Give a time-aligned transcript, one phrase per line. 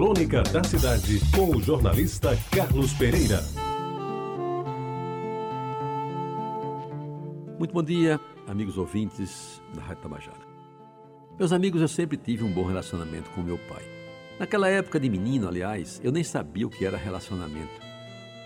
[0.00, 3.44] Crônica da Cidade, com o jornalista Carlos Pereira.
[7.58, 8.18] Muito bom dia,
[8.48, 10.40] amigos ouvintes da Rádio Tabajara.
[11.38, 13.82] Meus amigos, eu sempre tive um bom relacionamento com meu pai.
[14.38, 17.78] Naquela época de menino, aliás, eu nem sabia o que era relacionamento.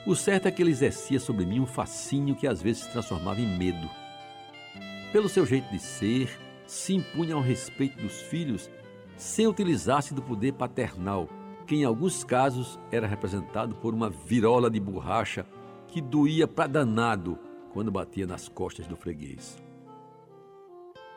[0.05, 3.41] O certo é que ele exercia sobre mim um fascínio que às vezes se transformava
[3.41, 3.89] em medo.
[5.12, 6.36] Pelo seu jeito de ser,
[6.66, 8.68] se impunha ao respeito dos filhos
[9.16, 11.29] sem utilizar-se do poder paternal,
[11.67, 15.46] que em alguns casos era representado por uma virola de borracha
[15.89, 17.39] que doía para danado
[17.72, 19.63] quando batia nas costas do freguês.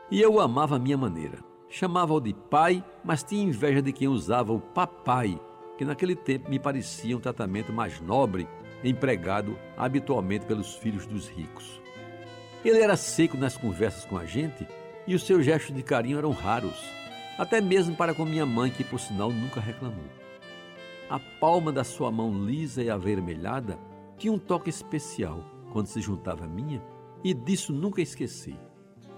[0.10, 1.40] E eu o amava à minha maneira.
[1.70, 5.40] Chamava-o de pai, mas tinha inveja de quem usava o papai,
[5.78, 8.48] que naquele tempo me parecia um tratamento mais nobre,
[8.84, 11.82] empregado habitualmente pelos filhos dos ricos.
[12.64, 14.66] Ele era seco nas conversas com a gente
[15.06, 16.80] e os seus gestos de carinho eram raros,
[17.38, 20.06] até mesmo para com minha mãe, que por sinal nunca reclamou.
[21.10, 23.80] A palma da sua mão lisa e avermelhada
[24.18, 25.42] tinha um toque especial
[25.72, 26.84] quando se juntava à minha,
[27.24, 28.60] e disso nunca esqueci.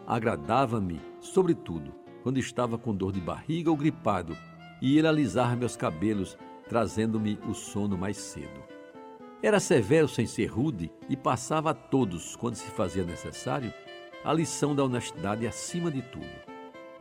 [0.06, 4.38] Agradava-me, sobretudo, quando estava com dor de barriga ou gripado,
[4.82, 6.38] e ele alisar meus cabelos,
[6.68, 8.62] trazendo-me o sono mais cedo.
[9.42, 13.74] Era severo sem ser rude e passava a todos, quando se fazia necessário,
[14.24, 16.49] a lição da honestidade acima de tudo.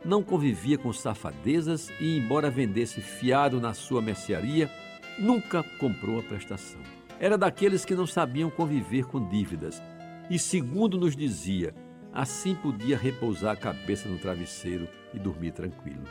[0.03, 4.69] Não convivia com safadezas e, embora vendesse fiado na sua mercearia,
[5.17, 6.79] nunca comprou a prestação.
[7.19, 9.81] Era daqueles que não sabiam conviver com dívidas
[10.29, 11.75] e, segundo nos dizia,
[12.13, 16.03] assim podia repousar a cabeça no travesseiro e dormir tranquilo.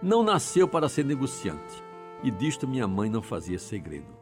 [0.00, 1.82] Não nasceu para ser negociante
[2.22, 4.16] e disto minha mãe não fazia segredo.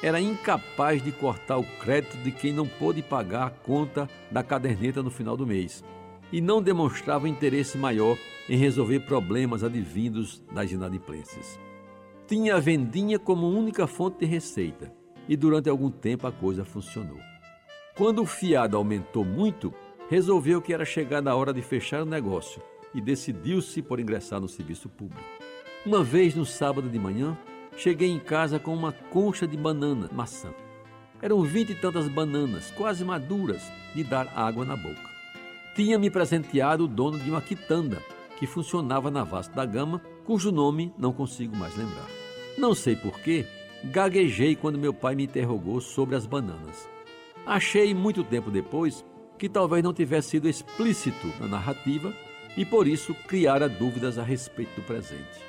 [0.00, 5.02] Era incapaz de cortar o crédito de quem não pôde pagar a conta da caderneta
[5.02, 5.82] no final do mês
[6.32, 8.16] e não demonstrava interesse maior
[8.48, 11.58] em resolver problemas advindos das inadimplências.
[12.26, 14.92] Tinha a vendinha como única fonte de receita
[15.28, 17.18] e durante algum tempo a coisa funcionou.
[17.96, 19.72] Quando o fiado aumentou muito,
[20.08, 22.62] resolveu que era chegada a hora de fechar o negócio
[22.94, 25.22] e decidiu-se por ingressar no serviço público.
[25.84, 27.36] Uma vez no sábado de manhã,
[27.76, 30.52] cheguei em casa com uma concha de banana, maçã.
[31.20, 33.62] Eram vinte e tantas bananas, quase maduras,
[33.94, 35.13] de dar água na boca.
[35.74, 38.00] Tinha me presenteado o dono de uma quitanda,
[38.38, 42.06] que funcionava na Vasco da Gama, cujo nome não consigo mais lembrar.
[42.56, 43.44] Não sei porquê,
[43.82, 46.88] gaguejei quando meu pai me interrogou sobre as bananas.
[47.44, 49.04] Achei muito tempo depois
[49.36, 52.14] que talvez não tivesse sido explícito na narrativa
[52.56, 55.42] e por isso criara dúvidas a respeito do presente.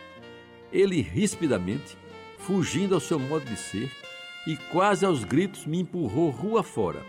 [0.73, 1.95] Ele rispidamente,
[2.39, 3.91] fugindo ao seu modo de ser
[4.47, 7.05] e quase aos gritos, me empurrou rua fora,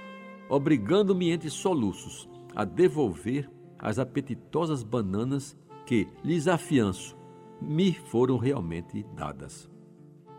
[0.50, 7.17] obrigando-me entre soluços a devolver as apetitosas bananas que, lhes afianço,
[7.61, 9.71] me foram realmente dadas.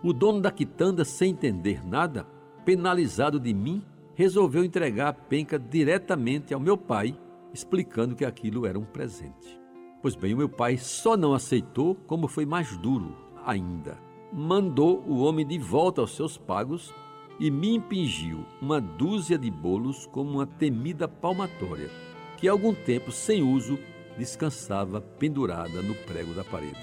[0.04, 2.26] O dono da quitanda, sem entender nada,
[2.66, 3.84] penalizado de mim,
[4.16, 7.18] resolveu entregar a penca diretamente ao meu pai,
[7.54, 9.60] explicando que aquilo era um presente.
[10.02, 13.98] Pois bem, o meu pai só não aceitou, como foi mais duro ainda.
[14.34, 16.94] Mandou o homem de volta aos seus pagos
[17.40, 21.90] e me impingiu uma dúzia de bolos como uma temida palmatória,
[22.38, 23.78] que algum tempo sem uso
[24.18, 26.80] descansava pendurada no prego da parede.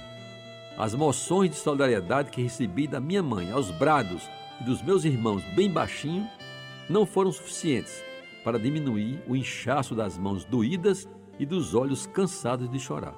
[0.76, 4.28] As moções de solidariedade que recebi da minha mãe aos brados
[4.60, 6.28] e dos meus irmãos bem baixinho
[6.90, 8.02] não foram suficientes
[8.42, 13.14] para diminuir o inchaço das mãos doídas e dos olhos cansados de chorar.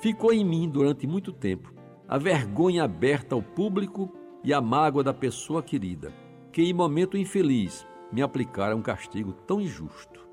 [0.00, 1.72] Ficou em mim durante muito tempo
[2.08, 4.10] a vergonha aberta ao público
[4.42, 6.12] e a mágoa da pessoa querida,
[6.50, 10.27] que em momento infeliz me aplicara um castigo tão injusto.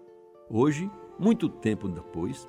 [0.49, 0.89] Hoje,
[1.19, 2.47] muito tempo depois,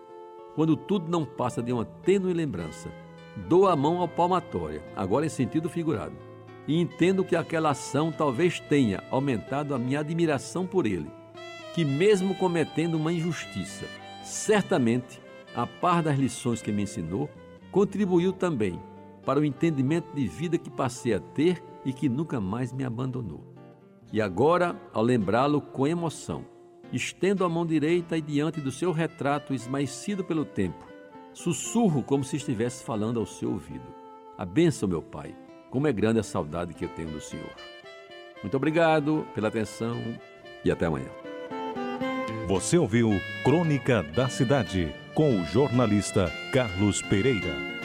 [0.54, 2.90] quando tudo não passa de uma tênue lembrança,
[3.36, 6.16] Dou a mão ao palmatória, agora em sentido figurado,
[6.66, 11.10] e entendo que aquela ação talvez tenha aumentado a minha admiração por ele,
[11.74, 13.84] que, mesmo cometendo uma injustiça,
[14.24, 15.20] certamente,
[15.54, 17.28] a par das lições que me ensinou,
[17.70, 18.80] contribuiu também
[19.24, 23.44] para o entendimento de vida que passei a ter e que nunca mais me abandonou.
[24.10, 26.44] E agora, ao lembrá-lo com emoção,
[26.92, 30.86] estendo a mão direita e diante do seu retrato esmaecido pelo tempo,
[31.36, 33.84] Sussurro como se estivesse falando ao seu ouvido.
[34.38, 35.36] A benção, meu Pai,
[35.68, 37.54] como é grande a saudade que eu tenho do Senhor.
[38.42, 39.98] Muito obrigado pela atenção
[40.64, 41.10] e até amanhã.
[42.48, 43.10] Você ouviu
[43.44, 47.75] Crônica da Cidade com o jornalista Carlos Pereira.